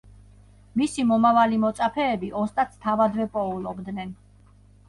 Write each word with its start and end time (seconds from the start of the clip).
მისი 0.81 1.05
მომავალი 1.09 1.59
მოწაფეები 1.65 2.31
ოსტატს 2.41 2.81
თავადვე 2.87 3.29
პოულობდნენ. 3.37 4.19